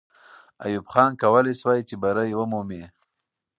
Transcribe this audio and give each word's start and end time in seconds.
ایوب 0.65 0.85
خان 0.91 1.11
کولای 1.21 1.53
سوای 1.61 1.81
چې 1.89 1.95
بری 2.01 2.31
ومومي. 2.35 2.83